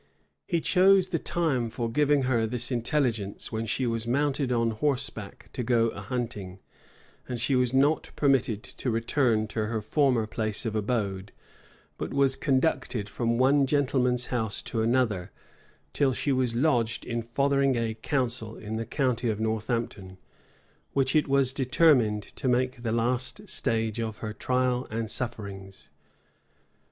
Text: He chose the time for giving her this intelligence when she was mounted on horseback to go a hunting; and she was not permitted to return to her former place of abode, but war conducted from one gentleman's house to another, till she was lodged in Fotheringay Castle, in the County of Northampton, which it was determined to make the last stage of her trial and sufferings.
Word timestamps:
He 0.47 0.61
chose 0.61 1.09
the 1.09 1.19
time 1.19 1.69
for 1.69 1.87
giving 1.87 2.23
her 2.23 2.47
this 2.47 2.71
intelligence 2.71 3.51
when 3.51 3.67
she 3.67 3.85
was 3.85 4.07
mounted 4.07 4.51
on 4.51 4.71
horseback 4.71 5.51
to 5.53 5.61
go 5.61 5.89
a 5.89 6.01
hunting; 6.01 6.57
and 7.29 7.39
she 7.39 7.55
was 7.55 7.71
not 7.71 8.09
permitted 8.15 8.63
to 8.63 8.89
return 8.89 9.45
to 9.49 9.67
her 9.67 9.79
former 9.79 10.25
place 10.25 10.65
of 10.65 10.75
abode, 10.75 11.31
but 11.99 12.15
war 12.15 12.27
conducted 12.39 13.09
from 13.09 13.37
one 13.37 13.67
gentleman's 13.67 14.25
house 14.33 14.63
to 14.63 14.81
another, 14.81 15.31
till 15.93 16.13
she 16.13 16.31
was 16.31 16.55
lodged 16.55 17.05
in 17.05 17.21
Fotheringay 17.21 17.93
Castle, 18.01 18.57
in 18.57 18.77
the 18.77 18.87
County 18.87 19.29
of 19.29 19.39
Northampton, 19.39 20.17
which 20.93 21.15
it 21.15 21.27
was 21.27 21.53
determined 21.53 22.23
to 22.23 22.47
make 22.47 22.81
the 22.81 22.91
last 22.91 23.47
stage 23.47 23.99
of 23.99 24.17
her 24.17 24.33
trial 24.33 24.87
and 24.89 25.11
sufferings. 25.11 25.91